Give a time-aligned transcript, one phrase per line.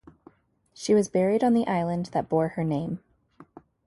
[0.73, 3.03] She was buried on the island that bore her name.